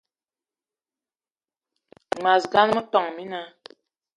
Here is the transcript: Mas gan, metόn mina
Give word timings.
Mas 2.23 2.43
gan, 2.53 2.67
metόn 2.75 3.07
mina 3.15 3.41